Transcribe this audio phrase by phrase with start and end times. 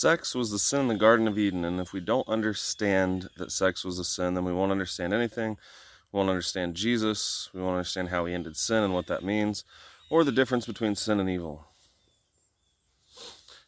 [0.00, 3.52] sex was the sin in the Garden of Eden, and if we don't understand that
[3.52, 5.58] sex was a sin, then we won't understand anything.
[6.10, 7.50] We won't understand Jesus.
[7.52, 9.62] We won't understand how he ended sin and what that means,
[10.08, 11.66] or the difference between sin and evil.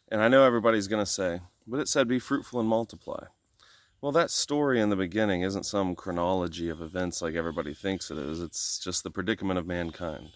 [0.09, 3.25] And I know everybody's going to say, but it said, be fruitful and multiply.
[4.01, 8.17] Well, that story in the beginning isn't some chronology of events like everybody thinks it
[8.17, 8.41] is.
[8.41, 10.31] It's just the predicament of mankind.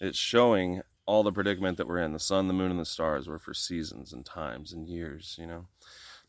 [0.00, 2.12] It's showing all the predicament that we're in.
[2.12, 5.44] The sun, the moon, and the stars were for seasons and times and years, you
[5.44, 5.66] know.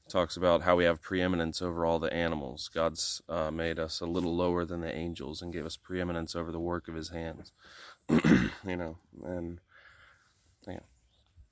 [0.10, 2.68] Talks about how we have preeminence over all the animals.
[2.74, 6.52] God's uh, made us a little lower than the angels and gave us preeminence over
[6.52, 7.52] the work of his hands,
[8.10, 8.98] you know.
[9.24, 9.62] And,
[10.68, 10.80] yeah.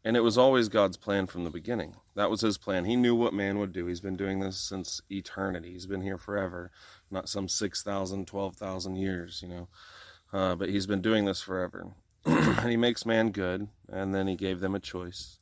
[0.03, 1.97] And it was always God's plan from the beginning.
[2.15, 2.85] That was his plan.
[2.85, 3.85] He knew what man would do.
[3.85, 5.73] He's been doing this since eternity.
[5.73, 6.71] He's been here forever,
[7.11, 9.67] not some 6,000, 12,000 years, you know.
[10.33, 11.93] Uh, but he's been doing this forever.
[12.59, 15.39] and he makes man good, and then he gave them a choice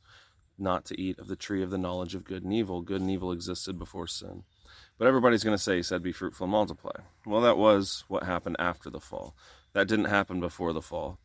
[0.58, 2.82] not to eat of the tree of the knowledge of good and evil.
[2.82, 4.42] Good and evil existed before sin.
[4.98, 7.00] But everybody's going to say he said, Be fruitful and multiply.
[7.24, 9.36] Well, that was what happened after the fall.
[9.72, 11.18] That didn't happen before the fall.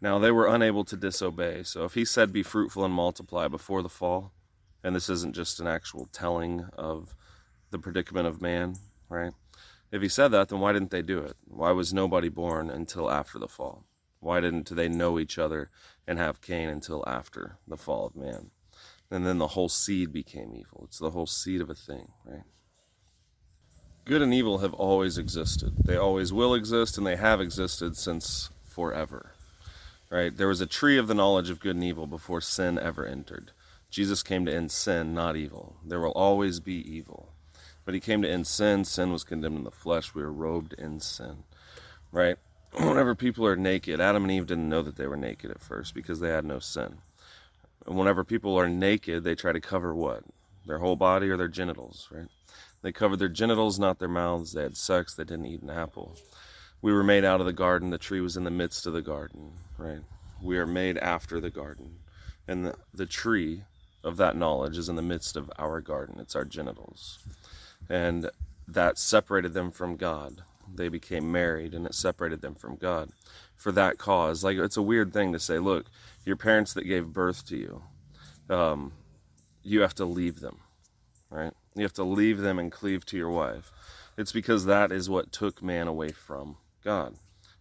[0.00, 1.64] Now, they were unable to disobey.
[1.64, 4.32] So if he said, Be fruitful and multiply before the fall,
[4.84, 7.14] and this isn't just an actual telling of
[7.70, 8.76] the predicament of man,
[9.08, 9.32] right?
[9.90, 11.34] If he said that, then why didn't they do it?
[11.46, 13.84] Why was nobody born until after the fall?
[14.20, 15.70] Why didn't they know each other
[16.06, 18.50] and have Cain until after the fall of man?
[19.10, 20.82] And then the whole seed became evil.
[20.84, 22.44] It's the whole seed of a thing, right?
[24.04, 25.72] Good and evil have always existed.
[25.84, 29.32] They always will exist, and they have existed since forever
[30.10, 30.36] right?
[30.36, 33.52] There was a tree of the knowledge of good and evil before sin ever entered.
[33.90, 35.76] Jesus came to end sin, not evil.
[35.84, 37.32] There will always be evil.
[37.84, 38.84] But he came to end sin.
[38.84, 40.14] Sin was condemned in the flesh.
[40.14, 41.44] We were robed in sin,
[42.12, 42.36] right?
[42.72, 45.94] Whenever people are naked, Adam and Eve didn't know that they were naked at first
[45.94, 46.98] because they had no sin.
[47.86, 50.22] And whenever people are naked, they try to cover what?
[50.66, 52.28] Their whole body or their genitals, right?
[52.82, 54.52] They covered their genitals, not their mouths.
[54.52, 55.14] They had sex.
[55.14, 56.16] They didn't eat an apple
[56.80, 57.90] we were made out of the garden.
[57.90, 60.00] The tree was in the midst of the garden, right?
[60.40, 61.96] We are made after the garden.
[62.46, 63.64] And the, the tree
[64.04, 66.20] of that knowledge is in the midst of our garden.
[66.20, 67.18] It's our genitals.
[67.88, 68.30] And
[68.66, 70.42] that separated them from God.
[70.74, 73.10] They became married and it separated them from God
[73.56, 74.44] for that cause.
[74.44, 75.86] Like, it's a weird thing to say, look,
[76.24, 77.82] your parents that gave birth to you,
[78.48, 78.92] um,
[79.62, 80.60] you have to leave them,
[81.30, 81.52] right?
[81.74, 83.70] You have to leave them and cleave to your wife.
[84.16, 87.16] It's because that is what took man away from God.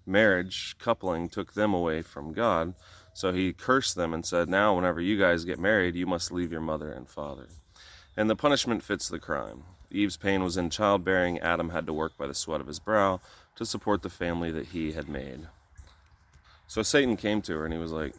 [0.06, 2.74] Marriage, coupling, took them away from God.
[3.14, 6.52] So he cursed them and said, Now, whenever you guys get married, you must leave
[6.52, 7.48] your mother and father.
[8.16, 9.64] And the punishment fits the crime.
[9.92, 11.40] Eve's pain was in childbearing.
[11.40, 13.20] Adam had to work by the sweat of his brow
[13.56, 15.48] to support the family that he had made.
[16.68, 18.14] So Satan came to her and he was like,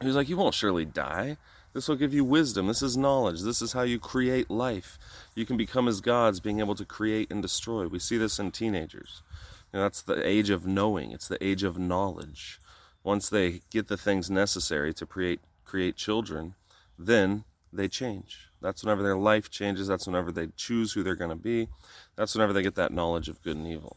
[0.00, 1.36] he was like, You won't surely die.
[1.72, 2.68] This will give you wisdom.
[2.68, 3.42] This is knowledge.
[3.42, 4.96] This is how you create life.
[5.34, 7.88] You can become as gods, being able to create and destroy.
[7.88, 9.22] We see this in teenagers
[9.80, 11.10] that's the age of knowing.
[11.10, 12.60] It's the age of knowledge.
[13.02, 16.54] Once they get the things necessary to create create children,
[16.98, 17.44] then
[17.74, 18.48] they change.
[18.60, 19.88] That's whenever their life changes.
[19.88, 21.68] That's whenever they choose who they're going to be.
[22.16, 23.96] That's whenever they get that knowledge of good and evil.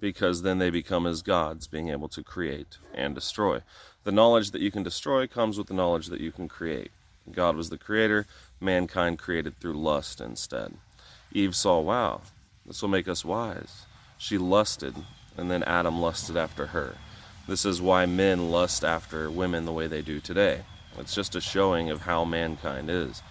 [0.00, 3.62] Because then they become as gods, being able to create and destroy.
[4.04, 6.92] The knowledge that you can destroy comes with the knowledge that you can create.
[7.30, 8.26] God was the creator,
[8.60, 10.74] mankind created through lust instead.
[11.32, 12.22] Eve saw, wow,
[12.64, 13.86] this will make us wise
[14.18, 14.94] she lusted,
[15.36, 16.96] and then Adam lusted after her.
[17.46, 20.62] This is why men lust after women the way they do today.
[20.98, 23.22] It's just a showing of how mankind is.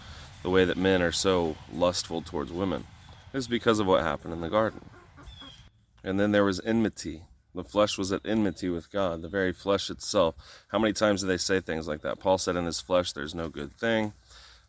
[0.43, 2.85] The way that men are so lustful towards women
[3.33, 4.89] is because of what happened in the garden.
[6.03, 7.23] And then there was enmity.
[7.53, 10.35] The flesh was at enmity with God, the very flesh itself.
[10.69, 12.19] How many times do they say things like that?
[12.19, 14.13] Paul said, In his flesh there's no good thing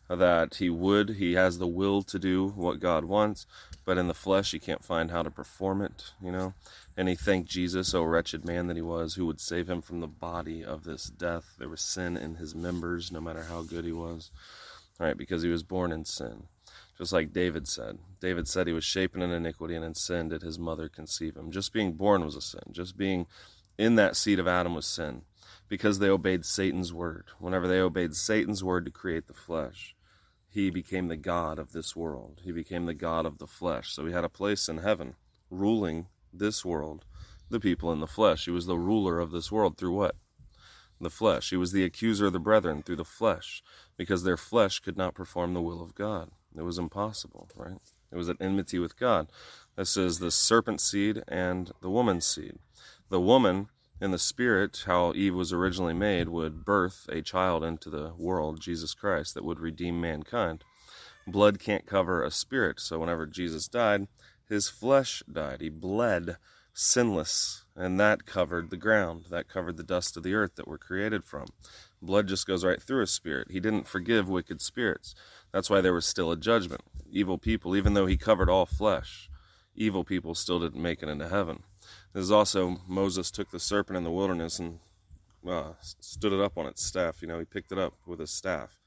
[0.09, 1.11] that he would.
[1.11, 3.45] He has the will to do what God wants,
[3.85, 6.53] but in the flesh he can't find how to perform it, you know.
[6.97, 9.99] And he thanked Jesus, oh wretched man that he was, who would save him from
[9.99, 11.55] the body of this death.
[11.59, 14.31] There was sin in his members, no matter how good he was,
[14.99, 15.15] right?
[15.15, 16.43] Because he was born in sin.
[16.97, 17.99] Just like David said.
[18.19, 21.51] David said he was shapen in iniquity, and in sin did his mother conceive him.
[21.51, 22.63] Just being born was a sin.
[22.71, 23.25] Just being
[23.77, 25.21] in that seed of Adam was sin
[25.69, 27.25] because they obeyed Satan's word.
[27.37, 29.95] Whenever they obeyed Satan's word to create the flesh,
[30.49, 32.41] he became the God of this world.
[32.43, 33.93] He became the God of the flesh.
[33.93, 35.15] So he had a place in heaven
[35.51, 37.05] ruling this world,
[37.49, 38.45] the people in the flesh.
[38.45, 40.15] He was the ruler of this world through what?
[40.99, 41.51] The flesh.
[41.51, 43.63] He was the accuser of the brethren through the flesh,
[43.95, 46.31] because their flesh could not perform the will of God.
[46.57, 47.77] It was impossible, right?
[48.11, 49.31] It was at enmity with God.
[49.75, 52.57] This is the serpent seed and the woman's seed.
[53.09, 53.69] The woman
[54.01, 58.61] And the Spirit, how Eve was originally made, would birth a child into the world,
[58.61, 60.63] Jesus Christ, that would redeem mankind.
[61.27, 64.07] Blood can't cover a spirit, so whenever Jesus died,
[64.47, 65.61] his flesh died.
[65.61, 66.37] He bled
[66.73, 69.25] sinless, and that covered the ground.
[69.29, 71.47] That covered the dust of the earth that we're created from.
[72.01, 73.51] Blood just goes right through a spirit.
[73.51, 75.13] He didn't forgive wicked spirits.
[75.51, 76.81] That's why there was still a judgment.
[77.11, 79.29] Evil people, even though he covered all flesh,
[79.75, 81.63] evil people still didn't make it into heaven.
[82.13, 84.79] This is also Moses took the serpent in the wilderness and
[85.47, 87.21] uh, stood it up on its staff.
[87.21, 88.79] You know, he picked it up with his staff.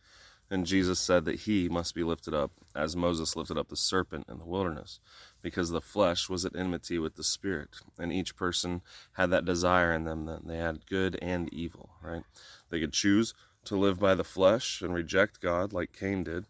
[0.51, 4.27] And Jesus said that he must be lifted up as Moses lifted up the serpent
[4.29, 5.01] in the wilderness,
[5.41, 8.83] because the flesh was at enmity with the spirit, and each person
[9.13, 12.25] had that desire in them that they had good and evil, right?
[12.69, 13.33] They could choose
[13.65, 16.45] to live by the flesh and reject God like Cain did,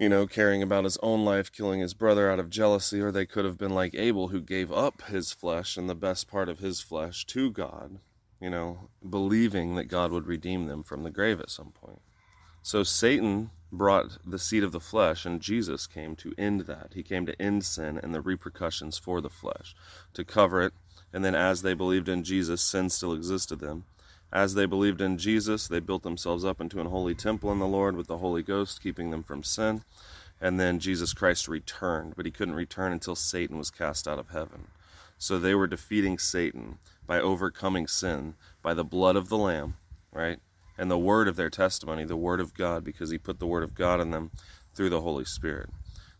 [0.00, 3.26] you know, caring about his own life, killing his brother out of jealousy, or they
[3.26, 6.58] could have been like Abel, who gave up his flesh and the best part of
[6.58, 7.98] his flesh to God,
[8.40, 12.00] you know, believing that God would redeem them from the grave at some point.
[12.62, 16.92] So Satan brought the seed of the flesh, and Jesus came to end that.
[16.94, 19.76] He came to end sin and the repercussions for the flesh,
[20.14, 20.72] to cover it.
[21.12, 23.84] And then, as they believed in Jesus, sin still existed them.
[24.32, 27.66] As they believed in Jesus, they built themselves up into an holy temple in the
[27.66, 29.82] Lord with the Holy Ghost, keeping them from sin.
[30.40, 34.30] And then Jesus Christ returned, but he couldn't return until Satan was cast out of
[34.30, 34.68] heaven.
[35.18, 39.74] So they were defeating Satan by overcoming sin by the blood of the Lamb,
[40.12, 40.38] right?
[40.78, 43.62] And the word of their testimony, the word of God, because he put the word
[43.62, 44.30] of God in them
[44.74, 45.68] through the Holy Spirit.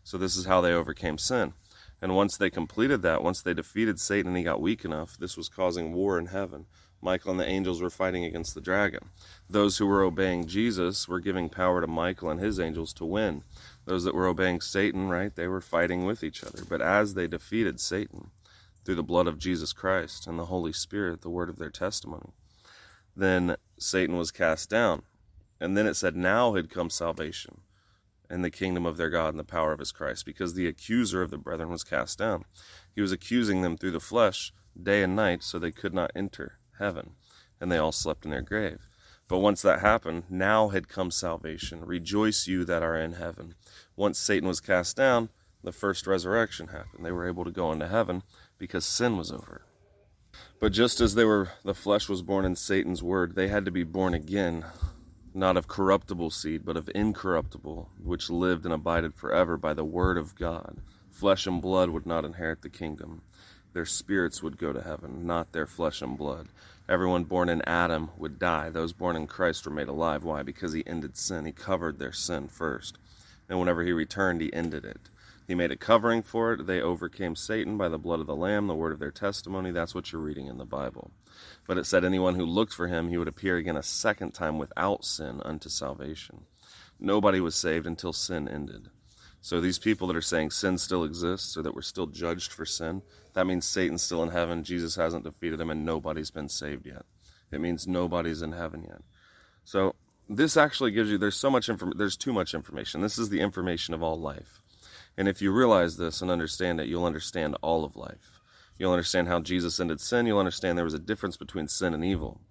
[0.03, 1.53] So this is how they overcame sin.
[2.01, 5.37] And once they completed that, once they defeated Satan and he got weak enough, this
[5.37, 6.65] was causing war in heaven.
[7.01, 9.09] Michael and the angels were fighting against the dragon.
[9.49, 13.43] Those who were obeying Jesus were giving power to Michael and his angels to win.
[13.85, 16.63] Those that were obeying Satan, right, they were fighting with each other.
[16.63, 18.29] But as they defeated Satan
[18.85, 22.33] through the blood of Jesus Christ and the Holy Spirit, the word of their testimony,
[23.15, 25.01] then Satan was cast down.
[25.59, 27.61] And then it said, Now had come salvation
[28.29, 31.21] and the kingdom of their God and the power of his Christ, because the accuser
[31.21, 32.45] of the brethren was cast down.
[32.95, 36.59] He was accusing them through the flesh day and night, so they could not enter
[36.81, 37.11] heaven,
[37.61, 38.89] and they all slept in their grave.
[39.27, 41.85] But once that happened, now had come salvation.
[41.85, 43.55] Rejoice, you that are in heaven.
[43.95, 45.29] Once Satan was cast down,
[45.63, 47.05] the first resurrection happened.
[47.05, 48.23] They were able to go into heaven
[48.57, 49.61] because sin was over.
[50.59, 53.71] But just as they were, the flesh was born in Satan's word, they had to
[53.71, 54.65] be born again,
[55.33, 60.17] not of corruptible seed, but of incorruptible, which lived and abided forever by the word
[60.17, 60.81] of God.
[61.09, 63.21] Flesh and blood would not inherit the kingdom.
[63.73, 66.49] Their spirits would go to heaven, not their flesh and blood.
[66.89, 68.69] Everyone born in Adam would die.
[68.69, 70.23] Those born in Christ were made alive.
[70.23, 70.43] Why?
[70.43, 71.45] Because he ended sin.
[71.45, 72.97] He covered their sin first.
[73.47, 75.09] And whenever he returned, he ended it.
[75.47, 76.65] He made a covering for it.
[76.65, 79.71] They overcame Satan by the blood of the Lamb, the word of their testimony.
[79.71, 81.11] That's what you're reading in the Bible.
[81.67, 84.57] But it said, anyone who looked for him, he would appear again a second time
[84.57, 86.45] without sin unto salvation.
[86.99, 88.89] Nobody was saved until sin ended.
[89.41, 92.65] So these people that are saying sin still exists or that we're still judged for
[92.65, 93.01] sin,
[93.33, 97.05] that means Satan's still in heaven, Jesus hasn't defeated him, and nobody's been saved yet.
[97.51, 99.01] It means nobody's in heaven yet.
[99.63, 99.95] So
[100.29, 103.01] this actually gives you there's so much information there's too much information.
[103.01, 104.61] This is the information of all life.
[105.17, 108.39] And if you realize this and understand it, you'll understand all of life.
[108.77, 110.25] You'll understand how Jesus ended sin.
[110.25, 112.41] You'll understand there was a difference between sin and evil.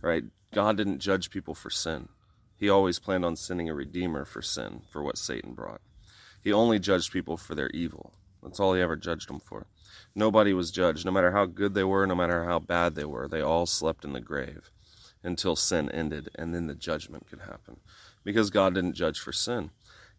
[0.00, 0.24] Right?
[0.52, 2.08] God didn't judge people for sin.
[2.56, 5.80] He always planned on sending a redeemer for sin, for what Satan brought.
[6.44, 8.12] He only judged people for their evil.
[8.42, 9.66] That's all he ever judged them for.
[10.14, 13.26] Nobody was judged, no matter how good they were, no matter how bad they were.
[13.26, 14.70] They all slept in the grave
[15.22, 17.80] until sin ended, and then the judgment could happen.
[18.22, 19.70] Because God didn't judge for sin.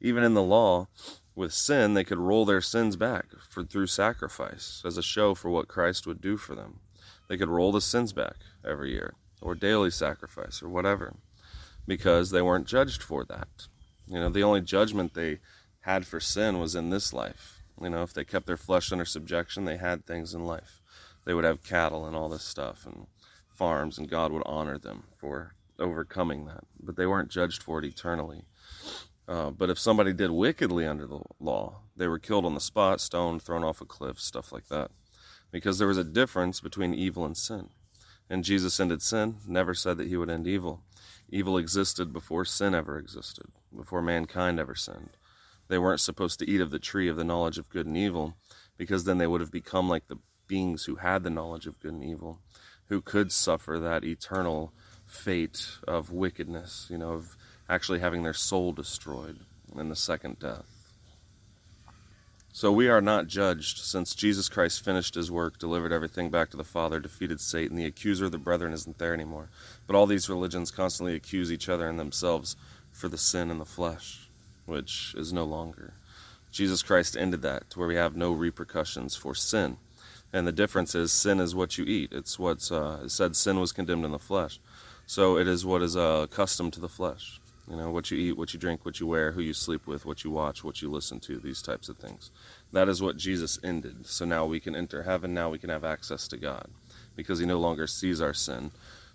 [0.01, 0.87] Even in the law,
[1.35, 5.51] with sin, they could roll their sins back for, through sacrifice as a show for
[5.51, 6.79] what Christ would do for them.
[7.29, 11.15] They could roll the sins back every year, or daily sacrifice, or whatever,
[11.87, 13.67] because they weren't judged for that.
[14.07, 15.39] You know, the only judgment they
[15.85, 17.61] had for sin was in this life.
[17.79, 20.81] You know, if they kept their flesh under subjection, they had things in life.
[21.25, 23.05] They would have cattle and all this stuff and
[23.49, 26.63] farms, and God would honor them for overcoming that.
[26.81, 28.45] But they weren't judged for it eternally.
[29.27, 32.99] Uh, but if somebody did wickedly under the law, they were killed on the spot,
[32.99, 34.89] stoned, thrown off a cliff, stuff like that.
[35.51, 37.69] Because there was a difference between evil and sin.
[38.27, 40.81] And Jesus ended sin, never said that he would end evil.
[41.29, 45.11] Evil existed before sin ever existed, before mankind ever sinned.
[45.67, 48.35] They weren't supposed to eat of the tree of the knowledge of good and evil,
[48.77, 51.93] because then they would have become like the beings who had the knowledge of good
[51.93, 52.39] and evil,
[52.87, 54.71] who could suffer that eternal
[55.05, 57.35] fate of wickedness, you know, of
[57.67, 59.39] actually having their soul destroyed
[59.75, 60.65] in the second death.
[62.53, 66.57] So we are not judged since Jesus Christ finished his work, delivered everything back to
[66.57, 67.75] the Father, defeated Satan.
[67.75, 69.49] The accuser of the brethren isn't there anymore.
[69.85, 72.55] But all these religions constantly accuse each other and themselves
[72.93, 74.24] for the sin in the flesh,
[74.65, 75.93] which is no longer.
[76.51, 79.77] Jesus Christ ended that to where we have no repercussions for sin.
[80.31, 82.11] And the difference is sin is what you eat.
[82.11, 84.59] It's what's uh, said sin was condemned in the flesh.
[85.05, 87.39] So it is what is uh, accustomed to the flesh.
[87.69, 90.05] You know, what you eat, what you drink, what you wear, who you sleep with,
[90.05, 92.29] what you watch, what you listen to, these types of things.
[92.71, 94.05] That is what Jesus ended.
[94.05, 96.67] So now we can enter heaven, now we can have access to God.
[97.15, 98.71] Because he no longer sees our sin,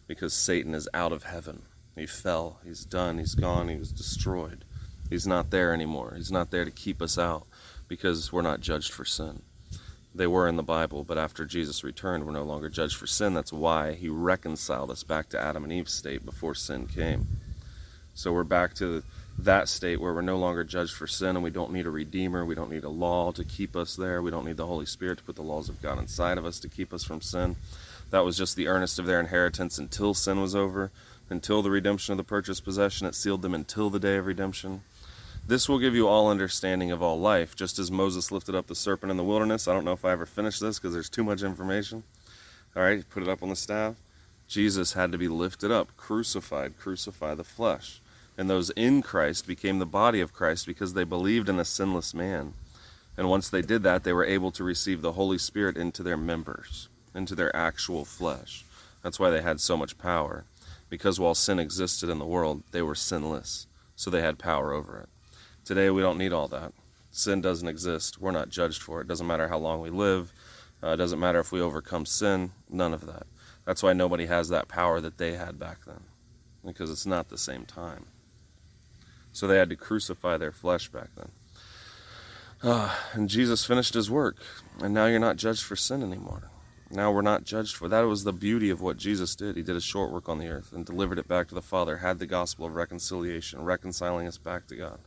[0.09, 1.62] because Satan is out of heaven.
[1.97, 4.64] He fell, he's done, he's gone, he was destroyed.
[5.11, 6.14] He's not there anymore.
[6.17, 7.47] He's not there to keep us out
[7.88, 9.43] because we're not judged for sin.
[10.14, 13.35] They were in the Bible, but after Jesus returned, we're no longer judged for sin.
[13.35, 17.26] That's why he reconciled us back to Adam and Eve's state before sin came.
[18.14, 19.02] So we're back to
[19.38, 22.45] that state where we're no longer judged for sin and we don't need a redeemer.
[22.45, 24.21] We don't need a law to keep us there.
[24.21, 26.61] We don't need the Holy Spirit to put the laws of God inside of us
[26.61, 27.57] to keep us from sin.
[28.11, 30.90] That was just the earnest of their inheritance until sin was over,
[31.31, 33.07] until the redemption of the purchased possession.
[33.07, 34.83] It sealed them until the day of redemption.
[35.50, 38.75] This will give you all understanding of all life, just as Moses lifted up the
[38.76, 39.66] serpent in the wilderness.
[39.66, 42.04] I don't know if I ever finished this because there's too much information.
[42.76, 43.97] All right, put it up on the staff.
[44.47, 48.00] Jesus had to be lifted up, crucified, crucify the flesh.
[48.38, 52.14] And those in Christ became the body of Christ because they believed in a sinless
[52.14, 52.54] man.
[53.16, 56.16] And once they did that, they were able to receive the Holy Spirit into their
[56.16, 58.64] members, into their actual flesh.
[59.02, 60.45] That's why they had so much power.
[60.88, 63.66] Because while sin existed in the world, they were sinless.
[63.97, 65.09] So they had power over it.
[65.70, 66.72] Today, we don't need all that.
[67.12, 68.20] Sin doesn't exist.
[68.20, 69.04] We're not judged for it.
[69.04, 70.32] It doesn't matter how long we live.
[70.82, 72.50] Uh, it doesn't matter if we overcome sin.
[72.68, 73.22] None of that.
[73.64, 76.00] That's why nobody has that power that they had back then,
[76.66, 78.06] because it's not the same time.
[79.30, 81.30] So they had to crucify their flesh back then.
[82.64, 84.38] Uh, and Jesus finished his work,
[84.80, 86.50] and now you're not judged for sin anymore.
[86.90, 88.00] Now we're not judged for that.
[88.00, 89.54] Was the beauty of what Jesus did.
[89.54, 91.98] He did a short work on the earth and delivered it back to the Father.
[91.98, 94.98] Had the gospel of reconciliation, reconciling us back to God.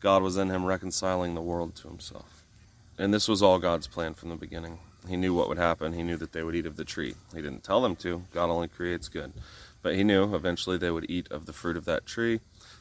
[0.00, 2.44] God was in him reconciling the world to Himself.
[2.98, 4.78] And this was all God's plan from the beginning.
[5.08, 5.92] He knew what would happen.
[5.92, 7.14] He knew that they would eat of the tree.
[7.34, 8.24] He didn't tell them to.
[8.34, 9.32] God only creates good.
[9.82, 12.40] But he knew eventually they would eat of the fruit of that tree.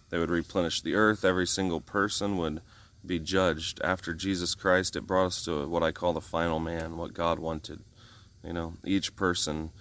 [0.10, 1.24] They would replenish the earth.
[1.24, 2.62] Every single person would
[3.06, 3.80] be judged.
[3.82, 7.40] After Jesus Christ, it brought us to what I call the final man, what God
[7.40, 7.80] wanted.
[8.44, 9.72] You know, each person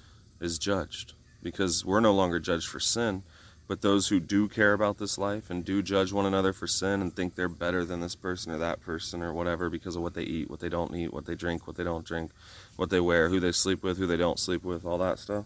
[0.41, 3.23] is judged because we're no longer judged for sin,
[3.69, 7.03] but those who do care about this life and do judge one another for sin
[7.03, 10.15] and think they're better than this person or that person or whatever because of what
[10.15, 12.31] they eat, what they don't eat, what they drink, what they don't drink,
[12.77, 15.45] what they wear, who they sleep with, who they don't sleep with, all that stuff.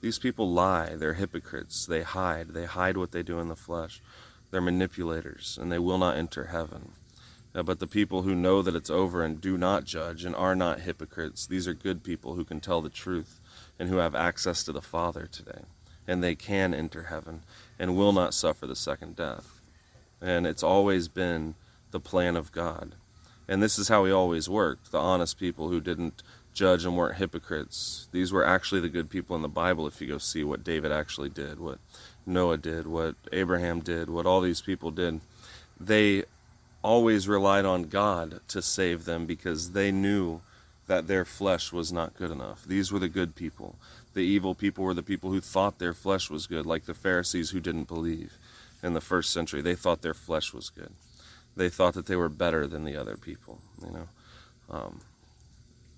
[0.00, 0.96] These people lie.
[0.96, 1.86] They're hypocrites.
[1.86, 2.48] They hide.
[2.48, 4.02] They hide what they do in the flesh.
[4.50, 6.90] They're manipulators and they will not enter heaven.
[7.54, 10.56] Uh, but the people who know that it's over and do not judge and are
[10.56, 13.38] not hypocrites, these are good people who can tell the truth
[13.78, 15.62] and who have access to the Father today
[16.06, 17.42] and they can enter heaven
[17.78, 19.60] and will not suffer the second death.
[20.20, 21.54] And it's always been
[21.90, 22.92] the plan of God.
[23.48, 26.22] And this is how he always worked the honest people who didn't
[26.54, 28.08] judge and weren't hypocrites.
[28.12, 30.92] These were actually the good people in the Bible if you go see what David
[30.92, 31.78] actually did, what
[32.26, 35.20] Noah did, what Abraham did, what all these people did.
[35.78, 36.24] They
[36.82, 40.40] always relied on God to save them because they knew
[40.86, 42.64] that their flesh was not good enough.
[42.64, 43.76] These were the good people.
[44.14, 47.50] The evil people were the people who thought their flesh was good, like the Pharisees
[47.50, 48.38] who didn't believe
[48.82, 49.62] in the first century.
[49.62, 50.92] They thought their flesh was good.
[51.56, 54.08] They thought that they were better than the other people, you know.
[54.70, 55.00] Um,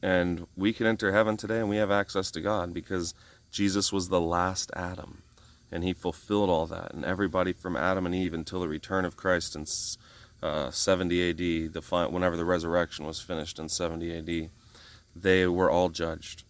[0.03, 3.15] and we can enter heaven today and we have access to God because
[3.51, 5.23] Jesus was the last Adam
[5.71, 6.93] and he fulfilled all that.
[6.93, 9.65] And everybody from Adam and Eve until the return of Christ in
[10.43, 14.51] uh, 70 AD, the, whenever the resurrection was finished in 70 AD,
[15.15, 16.45] they were all judged,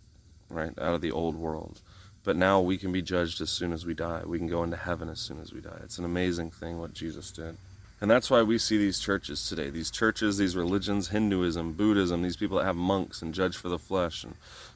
[0.53, 1.81] right, out of the old world.
[2.25, 4.23] But now we can be judged as soon as we die.
[4.25, 5.81] We can go into heaven as soon as we die.
[5.83, 7.57] It's an amazing thing what Jesus did.
[8.01, 9.71] And that's why we see these churches today.
[9.71, 13.79] These churches, these religions, Hinduism, Buddhism, these people that have monks and judge for the
[13.79, 14.35] flesh, and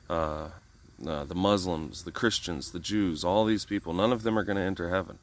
[0.08, 0.48] uh,
[1.06, 4.56] uh, the Muslims, the Christians, the Jews, all these people, none of them are going
[4.56, 5.18] to enter heaven.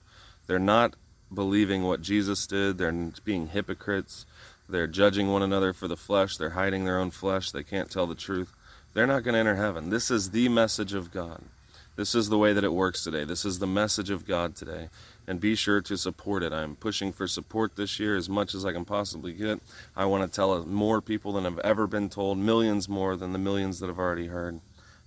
[0.47, 0.95] They're not
[1.33, 2.77] believing what Jesus did.
[2.77, 2.91] They're
[3.23, 4.25] being hypocrites.
[4.67, 6.37] They're judging one another for the flesh.
[6.37, 7.51] They're hiding their own flesh.
[7.51, 8.53] They can't tell the truth.
[8.93, 9.89] They're not going to enter heaven.
[9.89, 11.41] This is the message of God.
[11.95, 13.23] This is the way that it works today.
[13.23, 14.89] This is the message of God today.
[15.27, 16.51] And be sure to support it.
[16.51, 19.59] I'm pushing for support this year as much as I can possibly get.
[19.95, 23.39] I want to tell more people than have ever been told, millions more than the
[23.39, 24.59] millions that have already heard.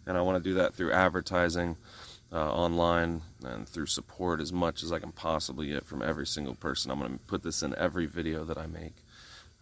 [0.07, 1.77] And I want to do that through advertising
[2.33, 6.55] uh, online and through support as much as I can possibly get from every single
[6.55, 6.91] person.
[6.91, 8.95] I'm going to put this in every video that I make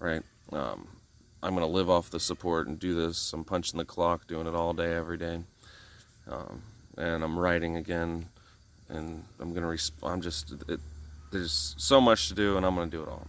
[0.04, 0.22] right?
[0.52, 0.86] Um,
[1.44, 3.34] I'm going to live off the support and do this.
[3.34, 5.40] I'm punching the clock, doing it all day, every day.
[6.26, 6.62] Um,
[6.96, 8.26] and I'm writing again,
[8.88, 10.80] and I'm going to, resp- I'm just, it,
[11.32, 13.26] there's so much to do, and I'm going to do it all.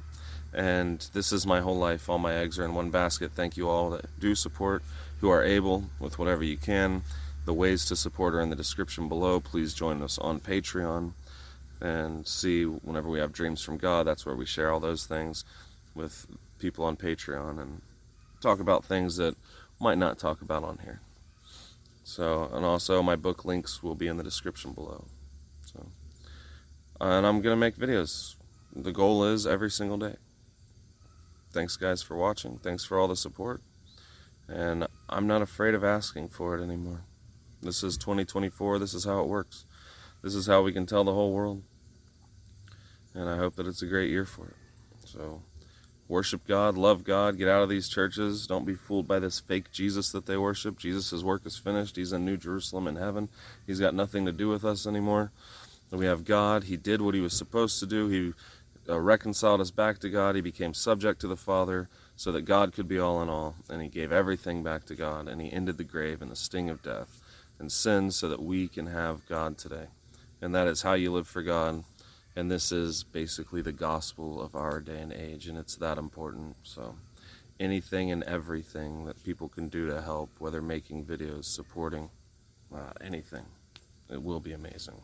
[0.53, 2.07] And this is my whole life.
[2.07, 3.31] All my eggs are in one basket.
[3.36, 4.81] Thank you all that do support,
[5.19, 7.03] who are able with whatever you can.
[7.43, 9.41] The ways to support are in the description below.
[9.41, 11.12] Please join us on Patreon
[11.81, 14.07] and see whenever we have dreams from God.
[14.07, 15.43] That's where we share all those things
[15.93, 16.25] with
[16.60, 17.81] people on Patreon and
[18.46, 19.36] talk about things that
[19.80, 21.02] might not talk about on here.
[22.04, 25.06] So, and also my book links will be in the description below.
[25.66, 25.88] So,
[27.02, 28.36] and I'm gonna make videos.
[28.75, 30.18] The goal is every single day.
[31.52, 32.60] Thanks, guys, for watching.
[32.60, 33.62] Thanks for all the support.
[34.48, 37.02] And I'm not afraid of asking for it anymore.
[37.64, 38.78] This is 2024.
[38.78, 39.66] This is how it works.
[40.22, 41.64] This is how we can tell the whole world.
[43.16, 44.56] And I hope that it's a great year for it.
[45.06, 45.42] So,
[46.08, 48.48] worship God, love God, get out of these churches.
[48.48, 50.78] Don't be fooled by this fake Jesus that they worship.
[50.78, 51.96] Jesus' work is finished.
[51.96, 53.30] He's in New Jerusalem in heaven.
[53.66, 55.32] He's got nothing to do with us anymore.
[55.92, 56.66] We have God.
[56.66, 58.08] He did what he was supposed to do.
[58.08, 58.34] He
[58.90, 60.36] uh, reconciled us back to God.
[60.36, 63.56] He became subject to the Father so that God could be all in all.
[63.70, 65.28] And he gave everything back to God.
[65.28, 67.22] And he ended the grave and the sting of death
[67.60, 69.88] and sin so that we can have God today.
[70.42, 71.84] And that is how you live for God
[72.36, 76.56] and this is basically the gospel of our day and age and it's that important.
[76.63, 76.96] So
[77.60, 82.10] anything and everything that people can do to help whether making videos supporting
[82.74, 83.46] uh, anything
[84.10, 85.01] it will be amazing.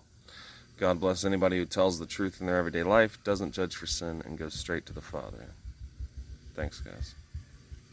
[0.77, 4.21] God bless anybody who tells the truth in their everyday life doesn't judge for sin
[4.25, 5.45] and goes straight to the father.
[6.55, 7.15] Thanks guys